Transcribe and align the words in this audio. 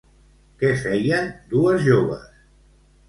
Què 0.61 0.71
feien 0.85 1.29
dues 1.53 1.85
joves? 1.91 2.27